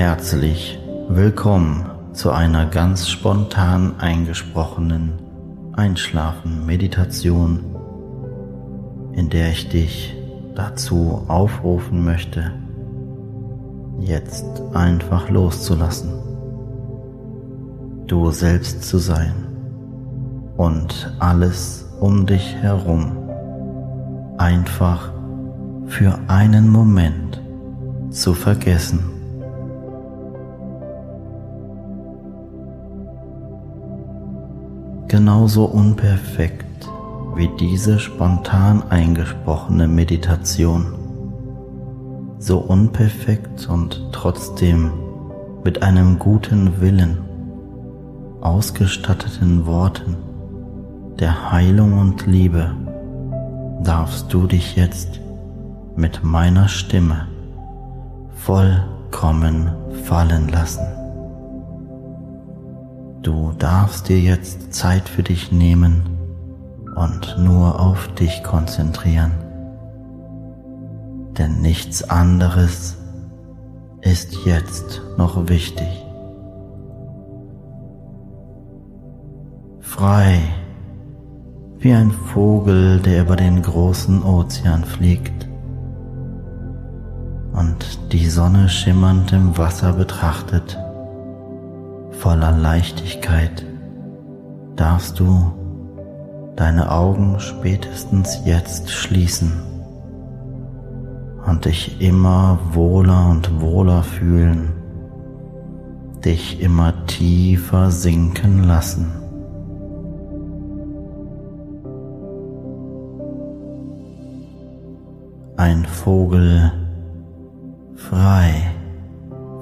Herzlich 0.00 0.80
willkommen 1.10 1.84
zu 2.14 2.30
einer 2.30 2.64
ganz 2.64 3.06
spontan 3.06 4.00
eingesprochenen 4.00 5.18
Einschlafen-Meditation, 5.74 7.60
in 9.12 9.28
der 9.28 9.50
ich 9.50 9.68
dich 9.68 10.16
dazu 10.54 11.26
aufrufen 11.28 12.02
möchte, 12.02 12.50
jetzt 13.98 14.46
einfach 14.72 15.28
loszulassen, 15.28 16.12
du 18.06 18.30
selbst 18.30 18.84
zu 18.84 18.96
sein 18.96 19.34
und 20.56 21.14
alles 21.18 21.90
um 22.00 22.24
dich 22.24 22.54
herum 22.54 23.18
einfach 24.38 25.12
für 25.88 26.18
einen 26.26 26.70
Moment 26.70 27.42
zu 28.08 28.32
vergessen. 28.32 29.09
Genauso 35.10 35.64
unperfekt 35.64 36.88
wie 37.34 37.50
diese 37.58 37.98
spontan 37.98 38.84
eingesprochene 38.90 39.88
Meditation 39.88 40.94
so 42.38 42.58
unperfekt 42.58 43.68
und 43.68 44.10
trotzdem 44.12 44.92
mit 45.64 45.82
einem 45.82 46.20
guten 46.20 46.80
Willen 46.80 47.18
ausgestatteten 48.40 49.66
Worten 49.66 50.16
der 51.18 51.50
Heilung 51.50 51.98
und 51.98 52.26
Liebe 52.26 52.70
darfst 53.82 54.32
du 54.32 54.46
dich 54.46 54.76
jetzt 54.76 55.18
mit 55.96 56.22
meiner 56.22 56.68
Stimme 56.68 57.26
vollkommen 58.36 59.72
fallen 60.04 60.46
lassen. 60.50 60.99
Du 63.22 63.52
darfst 63.58 64.08
dir 64.08 64.18
jetzt 64.18 64.72
Zeit 64.72 65.08
für 65.08 65.22
dich 65.22 65.52
nehmen 65.52 66.02
und 66.96 67.36
nur 67.38 67.80
auf 67.80 68.08
dich 68.14 68.42
konzentrieren 68.42 69.32
denn 71.40 71.62
nichts 71.62 72.08
anderes 72.08 72.98
ist 74.02 74.44
jetzt 74.44 75.00
noch 75.16 75.48
wichtig. 75.48 75.88
Frei, 79.80 80.40
wie 81.78 81.94
ein 81.94 82.10
Vogel, 82.10 83.00
der 83.00 83.22
über 83.22 83.36
den 83.36 83.62
großen 83.62 84.22
Ozean 84.22 84.84
fliegt 84.84 85.48
und 87.52 88.12
die 88.12 88.26
Sonne 88.26 88.68
schimmernd 88.68 89.32
im 89.32 89.56
Wasser 89.56 89.94
betrachtet, 89.94 90.78
voller 92.20 92.52
Leichtigkeit, 92.52 93.64
darfst 94.76 95.18
du 95.18 95.52
deine 96.54 96.92
Augen 96.92 97.40
spätestens 97.40 98.42
jetzt 98.44 98.90
schließen 98.90 99.52
und 101.46 101.64
dich 101.64 101.98
immer 102.02 102.58
wohler 102.74 103.30
und 103.30 103.62
wohler 103.62 104.02
fühlen, 104.02 104.74
dich 106.22 106.60
immer 106.60 107.06
tiefer 107.06 107.90
sinken 107.90 108.64
lassen. 108.64 109.10
Ein 115.56 115.86
Vogel 115.86 116.70
frei, 117.94 118.72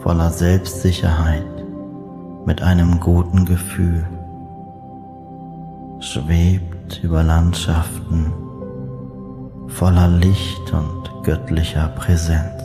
voller 0.00 0.30
Selbstsicherheit, 0.30 1.57
mit 2.48 2.62
einem 2.62 2.98
guten 2.98 3.44
Gefühl, 3.44 4.06
schwebt 6.00 6.98
über 7.02 7.22
Landschaften 7.22 8.32
voller 9.66 10.08
Licht 10.08 10.72
und 10.72 11.24
göttlicher 11.24 11.88
Präsenz. 11.88 12.62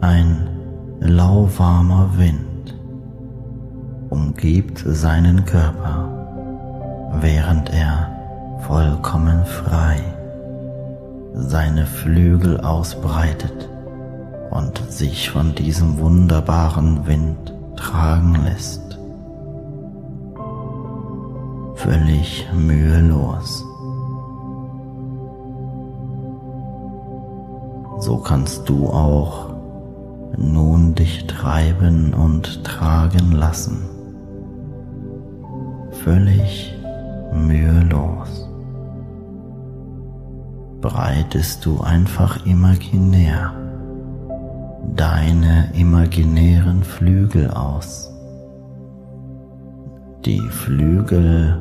Ein 0.00 0.48
lauwarmer 0.98 2.10
Wind 2.16 2.76
umgibt 4.10 4.82
seinen 4.84 5.44
Körper, 5.44 6.08
während 7.20 7.72
er 7.72 8.10
vollkommen 8.66 9.46
frei 9.46 10.00
seine 11.34 11.86
Flügel 11.86 12.60
ausbreitet 12.60 13.71
und 14.52 14.76
sich 14.92 15.30
von 15.30 15.54
diesem 15.54 15.98
wunderbaren 15.98 17.06
Wind 17.06 17.54
tragen 17.76 18.36
lässt. 18.44 18.98
Völlig 21.76 22.46
mühelos. 22.54 23.64
So 27.98 28.18
kannst 28.18 28.68
du 28.68 28.88
auch 28.88 29.54
nun 30.36 30.94
dich 30.94 31.26
treiben 31.26 32.12
und 32.12 32.62
tragen 32.62 33.32
lassen. 33.32 33.78
Völlig 36.04 36.74
mühelos. 37.34 38.48
Breitest 40.82 41.64
du 41.64 41.80
einfach 41.80 42.44
imaginär 42.44 43.61
deine 44.96 45.70
imaginären 45.74 46.82
Flügel 46.82 47.50
aus. 47.50 48.12
Die 50.24 50.40
Flügel, 50.50 51.58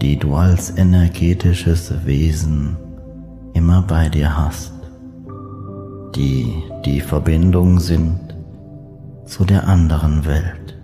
die 0.00 0.18
du 0.18 0.34
als 0.34 0.76
energetisches 0.76 1.92
Wesen 2.04 2.76
immer 3.54 3.82
bei 3.82 4.08
dir 4.08 4.36
hast, 4.36 4.72
die 6.14 6.52
die 6.84 7.00
Verbindung 7.00 7.80
sind 7.80 8.20
zu 9.24 9.44
der 9.44 9.66
anderen 9.66 10.26
Welt, 10.26 10.78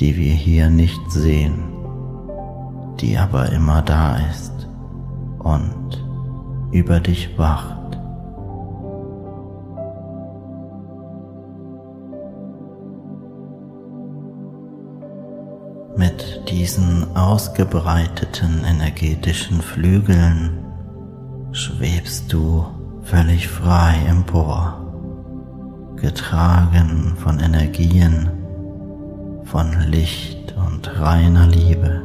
die 0.00 0.16
wir 0.16 0.32
hier 0.32 0.68
nicht 0.68 1.10
sehen, 1.10 1.62
die 3.00 3.16
aber 3.16 3.50
immer 3.52 3.80
da 3.82 4.16
ist 4.30 4.68
und 5.38 6.04
über 6.72 7.00
dich 7.00 7.38
wacht. 7.38 7.81
Diesen 16.52 17.16
ausgebreiteten 17.16 18.62
energetischen 18.64 19.62
Flügeln 19.62 20.58
schwebst 21.52 22.30
du 22.30 22.66
völlig 23.04 23.48
frei 23.48 23.94
empor, 24.06 24.78
getragen 25.96 27.16
von 27.22 27.40
Energien, 27.40 28.28
von 29.44 29.72
Licht 29.88 30.54
und 30.66 31.00
reiner 31.00 31.46
Liebe. 31.46 32.02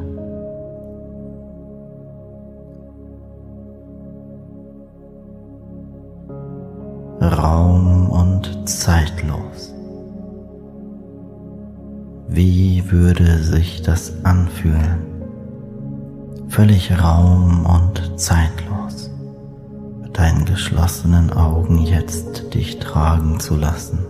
Raum 7.20 8.08
und 8.08 8.66
zeitlos. 8.66 9.67
Wie 12.30 12.84
würde 12.90 13.38
sich 13.38 13.80
das 13.80 14.12
anfühlen? 14.22 14.98
Völlig 16.48 16.92
raum- 17.02 17.64
und 17.64 18.20
zeitlos, 18.20 19.10
mit 20.02 20.18
deinen 20.18 20.44
geschlossenen 20.44 21.32
Augen 21.32 21.78
jetzt 21.78 22.52
dich 22.52 22.78
tragen 22.80 23.40
zu 23.40 23.56
lassen. 23.56 24.00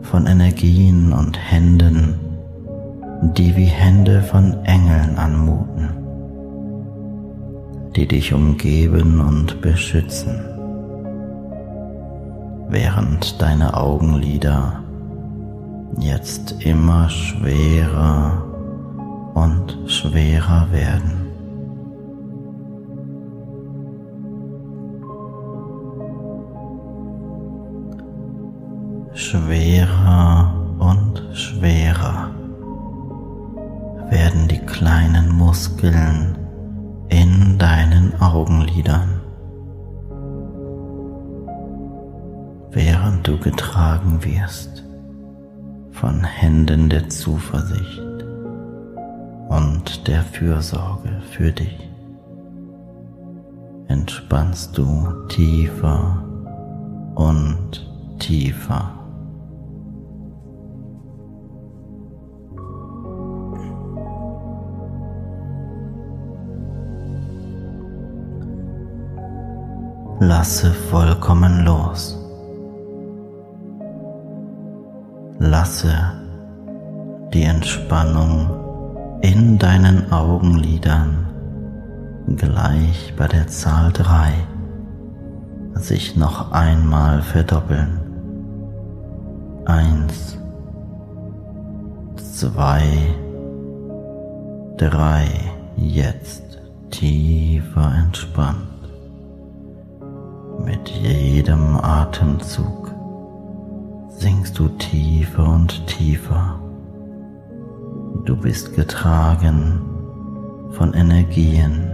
Von 0.00 0.26
Energien 0.26 1.12
und 1.12 1.38
Händen, 1.38 2.18
die 3.36 3.54
wie 3.56 3.66
Hände 3.66 4.22
von 4.22 4.54
Engeln 4.64 5.18
anmuten, 5.18 5.90
die 7.94 8.08
dich 8.08 8.32
umgeben 8.32 9.20
und 9.20 9.60
beschützen, 9.60 10.40
während 12.70 13.42
deine 13.42 13.74
Augenlider 13.74 14.80
jetzt 15.98 16.56
immer 16.64 17.08
schwerer 17.08 18.44
und 19.34 19.78
schwerer 19.86 20.68
werden. 20.70 21.26
Schwerer 29.12 30.54
und 30.78 31.22
schwerer 31.32 32.30
werden 34.08 34.48
die 34.48 34.58
kleinen 34.58 35.30
Muskeln 35.30 36.38
in 37.08 37.58
deinen 37.58 38.20
Augenlidern, 38.20 39.20
während 42.70 43.26
du 43.26 43.38
getragen 43.38 44.24
wirst 44.24 44.89
von 46.00 46.24
Händen 46.24 46.88
der 46.88 47.10
Zuversicht 47.10 48.00
und 49.50 50.08
der 50.08 50.22
Fürsorge 50.22 51.20
für 51.30 51.52
dich 51.52 51.90
entspannst 53.88 54.78
du 54.78 55.26
tiefer 55.28 56.24
und 57.16 57.86
tiefer. 58.18 58.94
Lasse 70.20 70.72
vollkommen 70.72 71.66
los. 71.66 72.19
Lasse 75.60 75.92
die 77.34 77.42
Entspannung 77.42 78.48
in 79.20 79.58
deinen 79.58 80.10
Augenlidern 80.10 81.26
gleich 82.34 83.12
bei 83.14 83.28
der 83.28 83.46
Zahl 83.46 83.92
3 83.92 84.32
sich 85.74 86.16
noch 86.16 86.52
einmal 86.52 87.20
verdoppeln. 87.20 88.00
Eins, 89.66 90.38
zwei, 92.16 92.82
drei, 94.78 95.26
jetzt 95.76 96.58
tiefer 96.90 97.92
entspannt. 97.98 98.88
Mit 100.64 100.88
jedem 100.88 101.76
Atemzug 101.76 102.79
sinkst 104.20 104.58
du 104.58 104.68
tiefer 104.68 105.48
und 105.48 105.86
tiefer. 105.86 106.60
Du 108.26 108.36
bist 108.36 108.74
getragen 108.76 109.80
von 110.72 110.92
Energien, 110.92 111.90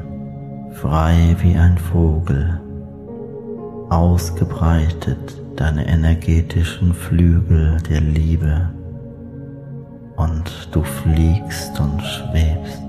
frei 0.73 1.37
wie 1.41 1.57
ein 1.57 1.79
Vogel, 1.79 2.61
ausgebreitet 3.91 5.41
deine 5.55 5.87
energetischen 5.87 6.93
Flügel 6.93 7.79
der 7.89 8.01
Liebe. 8.01 8.71
Und 10.17 10.69
du 10.73 10.83
fliegst 10.83 11.79
und 11.79 12.03
schwebst 12.03 12.83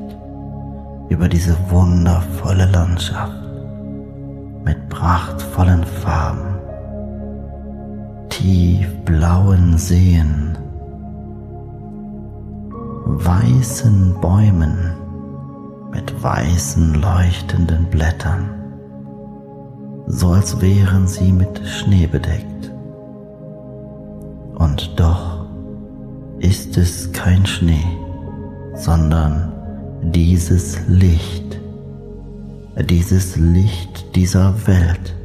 über 1.09 1.29
diese 1.29 1.55
wundervolle 1.69 2.65
Landschaft 2.71 3.37
mit 4.65 4.89
prachtvollen 4.89 5.83
Farben 5.83 6.56
tiefblauen 8.37 9.79
Seen, 9.79 10.55
weißen 13.05 14.13
Bäumen 14.21 14.77
mit 15.91 16.23
weißen 16.23 17.01
leuchtenden 17.01 17.85
Blättern, 17.85 18.47
so 20.05 20.29
als 20.29 20.61
wären 20.61 21.07
sie 21.07 21.31
mit 21.31 21.67
Schnee 21.67 22.05
bedeckt. 22.05 22.71
Und 24.53 24.99
doch 24.99 25.47
ist 26.37 26.77
es 26.77 27.11
kein 27.13 27.43
Schnee, 27.43 27.87
sondern 28.75 29.51
dieses 30.03 30.77
Licht, 30.87 31.59
dieses 32.87 33.35
Licht 33.35 34.15
dieser 34.15 34.53
Welt, 34.67 35.15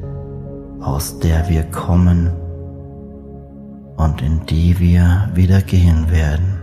aus 0.81 1.19
der 1.19 1.47
wir 1.50 1.64
kommen 1.64 2.31
und 4.02 4.21
in 4.21 4.44
die 4.47 4.78
wir 4.80 5.28
wieder 5.35 5.61
gehen 5.62 6.11
werden, 6.11 6.59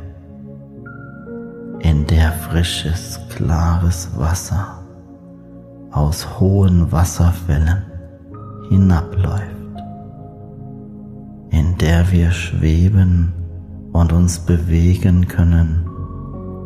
in 1.79 2.05
der 2.05 2.33
frisches, 2.33 3.19
klares 3.29 4.09
Wasser 4.17 4.83
aus 5.91 6.39
hohen 6.39 6.91
Wasserfällen 6.91 7.81
hinabläuft, 8.67 9.77
in 11.51 11.77
der 11.77 12.11
wir 12.11 12.31
schweben 12.31 13.31
und 13.93 14.11
uns 14.11 14.39
bewegen 14.39 15.27
können 15.27 15.85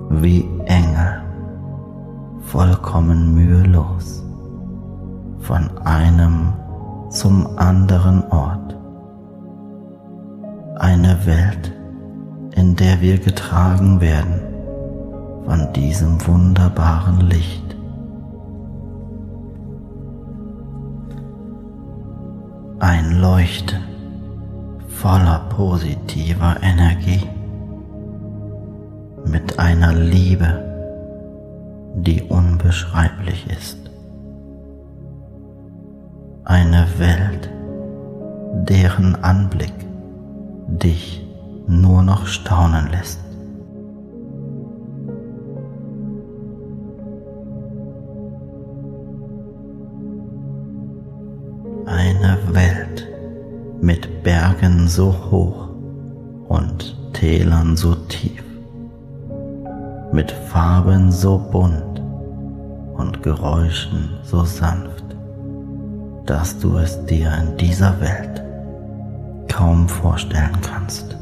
wie 0.09 0.43
Engel, 0.65 1.21
vollkommen 2.47 3.35
mühelos, 3.35 4.23
von 5.39 5.77
einem 5.85 6.53
zum 7.11 7.57
anderen 7.59 8.23
Ort 8.31 8.72
Eine 10.75 11.25
Welt, 11.27 11.71
in 12.55 12.75
der 12.75 12.99
wir 12.99 13.19
getragen 13.19 14.01
werden 14.01 14.41
von 15.45 15.71
diesem 15.73 16.25
wunderbaren 16.25 17.21
Licht. 17.21 17.75
Ein 22.79 23.19
Leuchten 23.21 23.81
voller 24.87 25.45
positiver 25.49 26.57
Energie 26.63 27.27
mit 29.25 29.59
einer 29.59 29.93
Liebe, 29.93 30.59
die 31.97 32.23
unbeschreiblich 32.23 33.45
ist. 33.47 33.77
Eine 36.45 36.87
Welt, 36.97 37.49
deren 38.67 39.15
Anblick 39.23 39.73
dich 40.79 41.25
nur 41.67 42.03
noch 42.03 42.27
staunen 42.27 42.89
lässt. 42.89 43.19
Eine 51.85 52.37
Welt 52.53 53.07
mit 53.81 54.23
Bergen 54.23 54.87
so 54.87 55.13
hoch 55.29 55.69
und 56.47 56.97
Tälern 57.13 57.75
so 57.75 57.95
tief, 57.95 58.43
mit 60.11 60.31
Farben 60.31 61.11
so 61.11 61.37
bunt 61.37 62.01
und 62.95 63.21
Geräuschen 63.21 64.09
so 64.23 64.43
sanft, 64.43 65.03
dass 66.25 66.57
du 66.59 66.77
es 66.77 67.05
dir 67.05 67.31
in 67.41 67.57
dieser 67.57 67.99
Welt 67.99 68.32
kaum 69.53 69.87
vorstellen 69.87 70.57
kannst. 70.63 71.15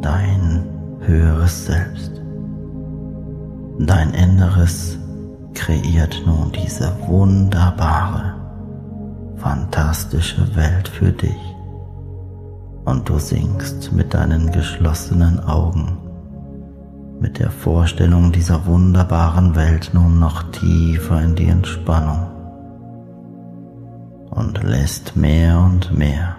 Dein 0.00 0.64
höheres 1.00 1.66
Selbst, 1.66 2.12
dein 3.80 4.14
Inneres 4.14 4.96
kreiert 5.54 6.22
nun 6.24 6.52
diese 6.52 6.92
wunderbare, 7.08 8.34
fantastische 9.36 10.54
Welt 10.54 10.86
für 10.86 11.10
dich 11.10 11.49
und 12.90 13.08
du 13.08 13.18
sinkst 13.18 13.92
mit 13.92 14.14
deinen 14.14 14.50
geschlossenen 14.50 15.38
Augen 15.40 15.96
mit 17.20 17.38
der 17.38 17.50
Vorstellung 17.50 18.32
dieser 18.32 18.66
wunderbaren 18.66 19.54
Welt 19.54 19.90
nun 19.92 20.18
noch 20.18 20.42
tiefer 20.50 21.20
in 21.22 21.36
die 21.36 21.48
Entspannung 21.48 22.26
und 24.30 24.62
lässt 24.64 25.16
mehr 25.16 25.60
und 25.60 25.96
mehr 25.96 26.36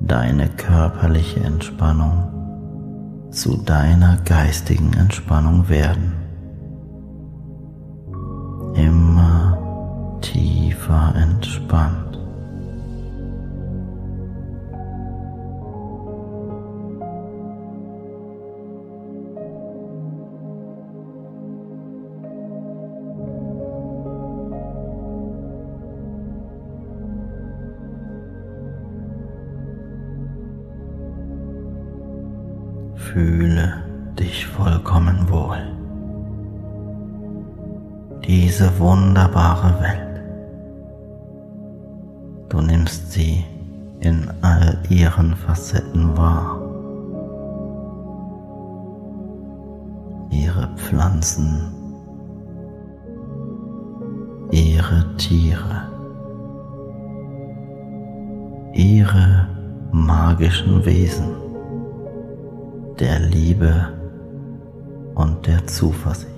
deine 0.00 0.48
körperliche 0.48 1.40
Entspannung 1.40 3.28
zu 3.30 3.58
deiner 3.58 4.16
geistigen 4.24 4.94
Entspannung 4.94 5.68
werden. 5.68 6.12
Immer 8.74 9.58
tiefer 10.22 11.14
entspannt. 11.14 12.05
Fühle 33.16 33.82
dich 34.18 34.46
vollkommen 34.46 35.26
wohl. 35.30 35.56
Diese 38.28 38.78
wunderbare 38.78 39.74
Welt. 39.80 40.22
Du 42.50 42.60
nimmst 42.60 43.12
sie 43.12 43.42
in 44.00 44.30
all 44.42 44.76
ihren 44.90 45.34
Facetten 45.34 46.14
wahr. 46.14 46.60
Ihre 50.28 50.68
Pflanzen, 50.76 51.72
ihre 54.50 55.16
Tiere, 55.16 55.88
ihre 58.74 59.48
magischen 59.90 60.84
Wesen 60.84 61.45
der 62.98 63.18
Liebe 63.18 63.92
und 65.14 65.46
der 65.46 65.66
Zuversicht. 65.66 66.32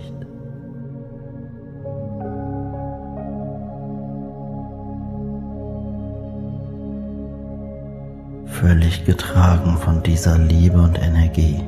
Völlig 8.46 9.04
getragen 9.04 9.76
von 9.76 10.02
dieser 10.02 10.36
Liebe 10.36 10.80
und 10.82 11.00
Energie 11.00 11.62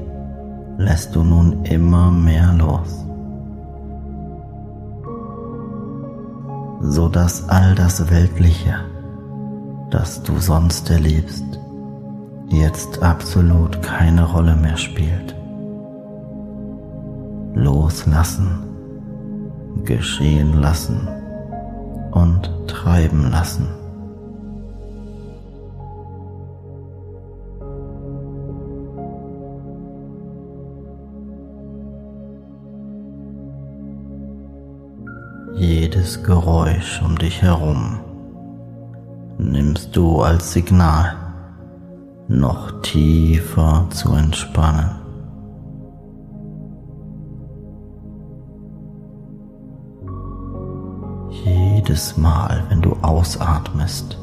lässt 0.76 1.14
du 1.14 1.22
nun 1.22 1.64
immer 1.64 2.10
mehr 2.10 2.52
los, 2.54 3.04
so 6.80 7.08
dass 7.08 7.48
all 7.48 7.76
das 7.76 8.10
Weltliche, 8.10 8.74
das 9.90 10.20
du 10.24 10.38
sonst 10.38 10.90
erlebst, 10.90 11.60
jetzt 12.50 13.02
absolut 13.02 13.80
keine 13.82 14.24
Rolle 14.24 14.56
mehr 14.56 14.76
spielt. 14.76 15.34
Loslassen, 17.54 18.62
geschehen 19.84 20.60
lassen 20.60 21.08
und 22.12 22.50
treiben 22.66 23.30
lassen. 23.30 23.68
Jedes 35.56 36.22
Geräusch 36.22 37.02
um 37.04 37.18
dich 37.18 37.42
herum 37.42 38.00
nimmst 39.36 39.94
du 39.94 40.22
als 40.22 40.52
Signal 40.52 41.19
noch 42.30 42.80
tiefer 42.82 43.88
zu 43.90 44.14
entspannen. 44.14 45.00
Jedes 51.44 52.16
Mal, 52.16 52.62
wenn 52.68 52.80
du 52.82 52.92
ausatmest, 53.02 54.16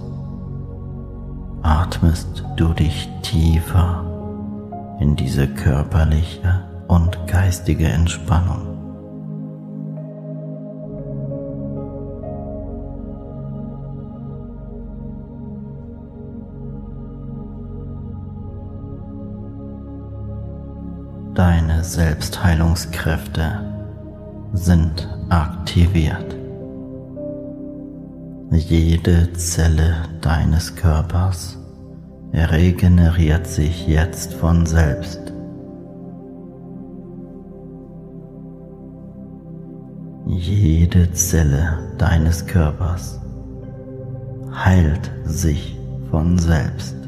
atmest 1.64 2.46
du 2.56 2.74
dich 2.74 3.10
tiefer 3.24 4.06
in 5.02 5.18
diese 5.18 5.46
körperliche 5.48 6.64
und 6.88 7.18
geistige 7.28 7.90
Entspannung. 7.90 8.77
Deine 21.50 21.82
Selbstheilungskräfte 21.82 23.62
sind 24.52 25.08
aktiviert. 25.30 26.36
Jede 28.52 29.32
Zelle 29.32 29.96
deines 30.20 30.76
Körpers 30.76 31.58
regeneriert 32.34 33.48
sich 33.48 33.88
jetzt 33.88 34.34
von 34.34 34.66
selbst. 34.66 35.22
Jede 40.26 41.14
Zelle 41.14 41.80
deines 41.98 42.46
Körpers 42.46 43.22
heilt 44.54 45.10
sich 45.24 45.80
von 46.12 46.38
selbst. 46.38 47.07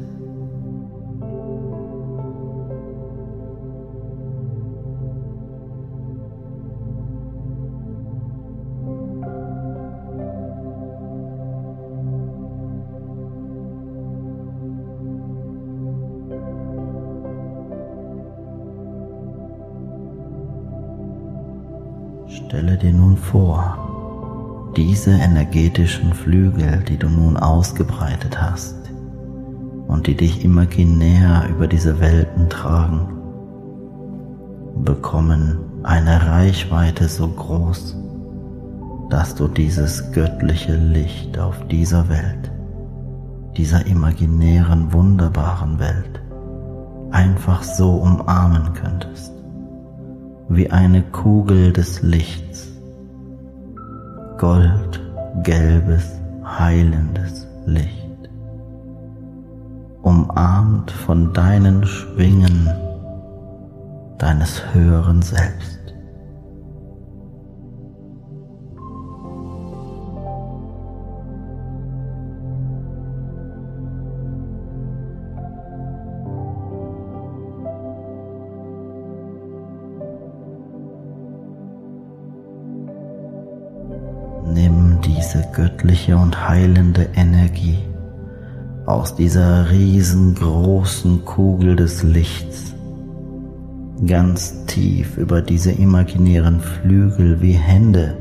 Stelle 22.60 22.76
dir 22.76 22.92
nun 22.92 23.16
vor, 23.16 24.74
diese 24.76 25.12
energetischen 25.12 26.12
Flügel, 26.12 26.84
die 26.86 26.98
du 26.98 27.08
nun 27.08 27.38
ausgebreitet 27.38 28.38
hast 28.38 28.76
und 29.88 30.06
die 30.06 30.14
dich 30.14 30.44
imaginär 30.44 31.46
über 31.48 31.66
diese 31.66 32.00
Welten 32.00 32.50
tragen, 32.50 33.08
bekommen 34.84 35.56
eine 35.84 36.26
Reichweite 36.26 37.08
so 37.08 37.28
groß, 37.28 37.96
dass 39.08 39.34
du 39.34 39.48
dieses 39.48 40.12
göttliche 40.12 40.76
Licht 40.76 41.38
auf 41.38 41.66
dieser 41.68 42.10
Welt, 42.10 42.52
dieser 43.56 43.86
imaginären, 43.86 44.92
wunderbaren 44.92 45.78
Welt, 45.78 46.20
einfach 47.10 47.62
so 47.62 47.92
umarmen 47.94 48.74
könntest, 48.74 49.32
wie 50.50 50.68
eine 50.70 51.02
Kugel 51.02 51.72
des 51.72 52.02
Lichts 52.02 52.72
Gold, 54.36 55.00
gelbes, 55.44 56.18
heilendes 56.44 57.46
Licht, 57.66 58.30
umarmt 60.02 60.90
von 60.90 61.32
deinen 61.32 61.84
Schwingen 61.84 62.68
deines 64.18 64.62
höheren 64.74 65.22
Selbst. 65.22 65.79
Göttliche 85.60 86.16
und 86.16 86.48
heilende 86.48 87.10
Energie 87.14 87.76
aus 88.86 89.14
dieser 89.14 89.70
riesengroßen 89.70 91.26
Kugel 91.26 91.76
des 91.76 92.02
Lichts 92.02 92.74
ganz 94.06 94.64
tief 94.64 95.18
über 95.18 95.42
diese 95.42 95.72
imaginären 95.72 96.60
Flügel 96.60 97.42
wie 97.42 97.52
Hände 97.52 98.16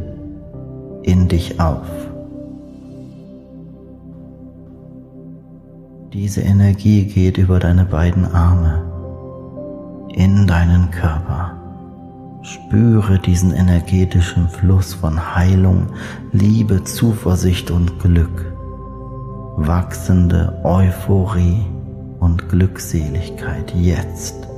in 1.03 1.29
dich 1.29 1.62
auf. 1.62 1.88
Diese 6.12 6.41
Energie 6.41 7.05
geht 7.05 7.38
über 7.38 7.60
deine 7.60 7.86
beiden 7.86 8.25
Arme 8.25 8.84
in 10.13 10.46
deinen 10.46 10.91
Körper 10.91 11.38
Spüre 12.41 13.19
diesen 13.19 13.53
energetischen 13.53 14.48
Fluss 14.48 14.93
von 14.93 15.36
Heilung, 15.36 15.88
Liebe, 16.31 16.84
Zuversicht 16.84 17.69
und 17.69 18.00
Glück, 18.00 18.53
wachsende 19.58 20.62
Euphorie 20.63 21.65
und 22.19 22.48
Glückseligkeit 22.50 23.74
jetzt. 23.75 24.49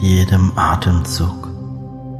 Jedem 0.00 0.52
Atemzug 0.56 1.48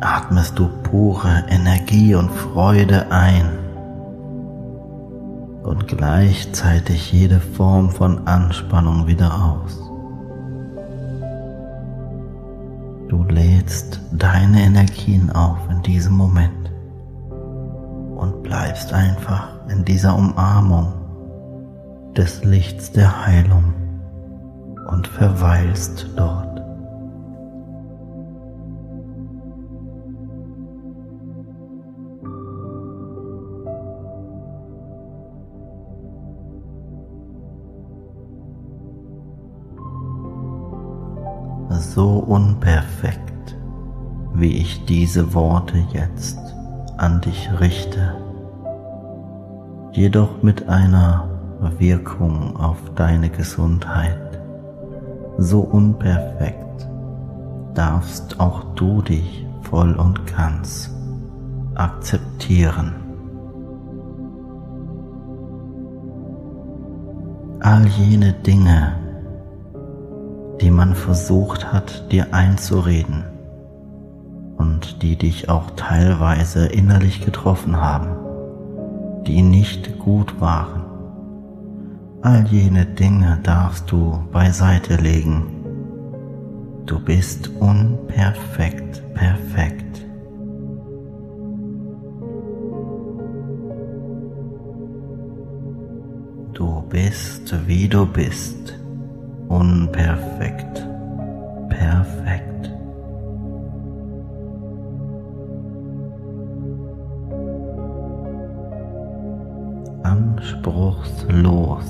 atmest 0.00 0.58
du 0.58 0.68
pure 0.82 1.44
Energie 1.48 2.14
und 2.14 2.30
Freude 2.30 3.10
ein 3.10 3.58
und 5.62 5.88
gleichzeitig 5.88 7.10
jede 7.10 7.40
Form 7.40 7.90
von 7.90 8.26
Anspannung 8.26 9.06
wieder 9.06 9.32
aus. 9.32 9.78
Du 13.08 13.24
lädst 13.24 14.00
deine 14.12 14.60
Energien 14.60 15.30
auf 15.30 15.58
in 15.70 15.82
diesem 15.82 16.16
Moment 16.16 16.70
und 18.16 18.42
bleibst 18.42 18.92
einfach 18.92 19.48
in 19.68 19.86
dieser 19.86 20.14
Umarmung 20.14 20.92
des 22.14 22.44
Lichts 22.44 22.92
der 22.92 23.26
Heilung 23.26 23.72
und 24.86 25.06
verweilst 25.06 26.06
dort. 26.16 26.49
Unperfekt, 42.30 43.56
wie 44.32 44.58
ich 44.58 44.84
diese 44.84 45.34
Worte 45.34 45.78
jetzt 45.92 46.38
an 46.96 47.20
dich 47.20 47.50
richte, 47.58 48.14
jedoch 49.90 50.40
mit 50.40 50.68
einer 50.68 51.28
Wirkung 51.78 52.56
auf 52.56 52.78
deine 52.94 53.30
Gesundheit, 53.30 54.40
so 55.38 55.58
unperfekt 55.58 56.86
darfst 57.74 58.38
auch 58.38 58.62
du 58.76 59.02
dich 59.02 59.44
voll 59.62 59.94
und 59.94 60.24
ganz 60.28 60.94
akzeptieren. 61.74 62.94
All 67.58 67.84
jene 67.86 68.34
Dinge, 68.34 68.99
die 70.60 70.70
man 70.70 70.94
versucht 70.94 71.72
hat 71.72 72.12
dir 72.12 72.34
einzureden 72.34 73.24
und 74.56 75.02
die 75.02 75.16
dich 75.16 75.48
auch 75.48 75.70
teilweise 75.70 76.66
innerlich 76.66 77.24
getroffen 77.24 77.76
haben, 77.80 78.08
die 79.26 79.42
nicht 79.42 79.98
gut 79.98 80.40
waren. 80.40 80.82
All 82.20 82.46
jene 82.48 82.84
Dinge 82.84 83.38
darfst 83.42 83.90
du 83.90 84.22
beiseite 84.30 84.96
legen. 84.96 85.46
Du 86.84 87.00
bist 87.00 87.48
unperfekt 87.58 89.02
perfekt. 89.14 90.04
Du 96.52 96.82
bist, 96.90 97.54
wie 97.66 97.88
du 97.88 98.04
bist 98.04 98.74
unperfekt, 99.50 100.86
perfekt. 101.68 102.70
Anspruchslos 110.04 111.84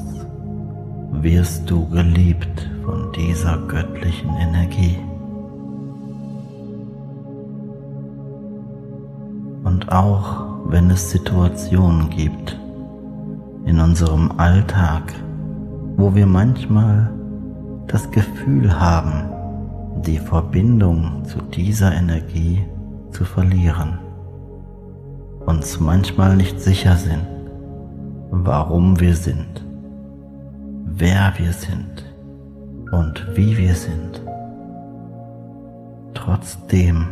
wirst 1.13 1.71
du 1.71 1.87
geliebt 1.91 2.71
von 2.85 3.13
dieser 3.13 3.59
göttlichen 3.69 4.31
Energie. 4.37 4.97
Und 9.65 9.93
auch 9.93 10.47
wenn 10.65 10.91
es 10.91 11.11
Situationen 11.11 12.09
gibt 12.09 12.59
in 13.67 13.79
unserem 13.79 14.33
Alltag, 14.39 15.13
wo 15.97 16.15
wir 16.15 16.27
manchmal 16.27 17.20
das 17.91 18.09
Gefühl 18.11 18.79
haben, 18.79 19.29
die 20.03 20.19
Verbindung 20.19 21.25
zu 21.25 21.41
dieser 21.43 21.93
Energie 21.93 22.65
zu 23.11 23.25
verlieren, 23.25 23.99
uns 25.45 25.81
manchmal 25.81 26.37
nicht 26.37 26.61
sicher 26.61 26.95
sind, 26.95 27.27
warum 28.31 29.01
wir 29.01 29.17
sind, 29.17 29.67
wer 30.85 31.33
wir 31.37 31.53
sind 31.53 32.05
und 32.93 33.27
wie 33.37 33.57
wir 33.59 33.75
sind. 33.75 34.23
Trotzdem 36.15 37.09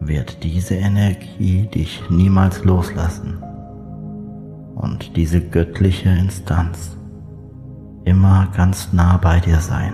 wird 0.00 0.42
diese 0.44 0.74
Energie 0.74 1.66
dich 1.66 2.02
niemals 2.10 2.62
loslassen 2.62 3.42
und 4.74 5.16
diese 5.16 5.40
göttliche 5.40 6.10
Instanz 6.10 6.96
immer 8.06 8.46
ganz 8.56 8.92
nah 8.92 9.16
bei 9.16 9.40
dir 9.40 9.58
sein, 9.58 9.92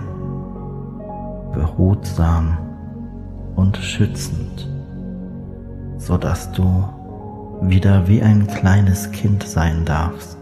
behutsam 1.51 2.57
und 3.55 3.75
schützend, 3.77 4.69
so 5.97 6.17
dass 6.17 6.51
du 6.51 6.85
wieder 7.61 8.07
wie 8.07 8.21
ein 8.21 8.45
kleines 8.45 9.11
Kind 9.11 9.43
sein 9.43 9.83
darfst, 9.83 10.37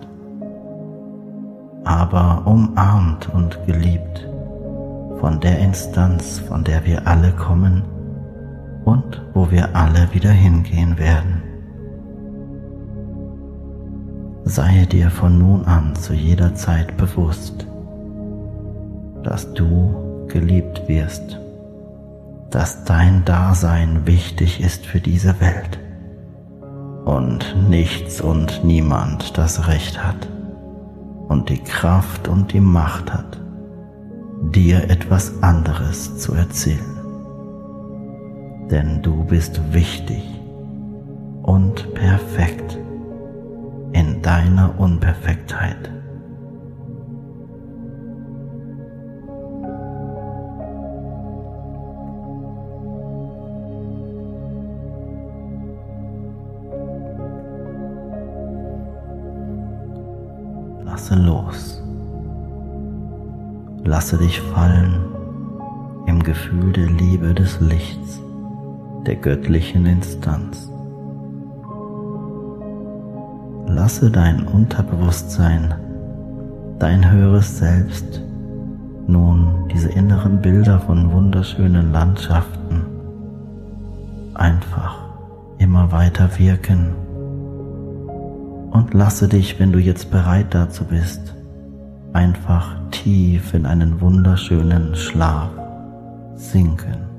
aber 1.85 2.43
umarmt 2.45 3.29
und 3.33 3.57
geliebt 3.65 4.27
von 5.21 5.39
der 5.39 5.59
Instanz, 5.59 6.39
von 6.39 6.65
der 6.65 6.85
wir 6.85 7.07
alle 7.07 7.31
kommen 7.31 7.83
und 8.83 9.21
wo 9.33 9.49
wir 9.49 9.73
alle 9.75 10.13
wieder 10.13 10.31
hingehen 10.31 10.97
werden. 10.97 11.40
Sei 14.43 14.85
dir 14.85 15.11
von 15.11 15.37
nun 15.37 15.65
an 15.65 15.95
zu 15.95 16.13
jeder 16.13 16.55
Zeit 16.55 16.97
bewusst, 16.97 17.67
dass 19.23 19.53
du 19.53 20.25
geliebt 20.27 20.87
wirst, 20.87 21.39
dass 22.49 22.83
dein 22.83 23.23
Dasein 23.23 24.07
wichtig 24.07 24.59
ist 24.59 24.85
für 24.85 24.99
diese 24.99 25.39
Welt 25.39 25.79
und 27.05 27.55
nichts 27.69 28.19
und 28.19 28.63
niemand 28.63 29.37
das 29.37 29.67
Recht 29.67 30.03
hat 30.03 30.27
und 31.27 31.49
die 31.49 31.59
Kraft 31.63 32.27
und 32.27 32.51
die 32.51 32.59
Macht 32.59 33.13
hat, 33.13 33.39
dir 34.53 34.89
etwas 34.89 35.41
anderes 35.43 36.17
zu 36.17 36.33
erzählen. 36.33 36.97
Denn 38.69 39.01
du 39.01 39.23
bist 39.23 39.61
wichtig 39.71 40.23
und 41.43 41.93
perfekt 41.93 42.80
in 43.93 44.21
deiner 44.21 44.79
Unperfektheit. 44.79 45.91
Lasse 60.83 61.15
los. 61.15 61.83
Lasse 63.83 64.17
dich 64.17 64.39
fallen 64.39 65.05
im 66.05 66.23
Gefühl 66.23 66.71
der 66.73 66.89
Liebe 66.89 67.33
des 67.33 67.59
Lichts, 67.59 68.21
der 69.05 69.15
göttlichen 69.15 69.85
Instanz. 69.85 70.71
Lasse 73.91 74.09
dein 74.09 74.47
Unterbewusstsein, 74.47 75.73
dein 76.79 77.11
höheres 77.11 77.57
Selbst, 77.57 78.21
nun 79.05 79.67
diese 79.69 79.89
inneren 79.89 80.41
Bilder 80.41 80.79
von 80.79 81.11
wunderschönen 81.11 81.91
Landschaften 81.91 82.85
einfach 84.33 84.97
immer 85.57 85.91
weiter 85.91 86.29
wirken 86.39 86.93
und 88.71 88.93
lasse 88.93 89.27
dich, 89.27 89.59
wenn 89.59 89.73
du 89.73 89.79
jetzt 89.79 90.09
bereit 90.09 90.55
dazu 90.55 90.85
bist, 90.85 91.35
einfach 92.13 92.77
tief 92.91 93.53
in 93.53 93.65
einen 93.65 93.99
wunderschönen 93.99 94.95
Schlaf 94.95 95.49
sinken. 96.35 97.10